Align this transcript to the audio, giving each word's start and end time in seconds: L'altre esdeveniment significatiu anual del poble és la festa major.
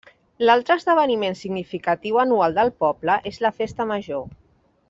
L'altre 0.49 0.77
esdeveniment 0.79 1.37
significatiu 1.41 2.19
anual 2.25 2.57
del 2.59 2.75
poble 2.85 3.21
és 3.33 3.41
la 3.47 3.55
festa 3.63 3.91
major. 3.95 4.29